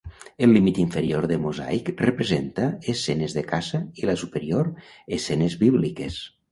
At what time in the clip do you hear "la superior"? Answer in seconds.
4.13-4.75